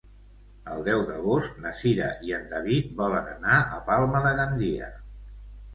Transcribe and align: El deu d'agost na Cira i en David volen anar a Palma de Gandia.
El 0.75 0.79
deu 0.87 1.03
d'agost 1.09 1.59
na 1.65 1.73
Cira 1.81 2.09
i 2.31 2.35
en 2.39 2.49
David 2.55 2.91
volen 3.03 3.31
anar 3.35 3.61
a 3.79 3.79
Palma 3.93 4.25
de 4.29 4.35
Gandia. 4.43 4.91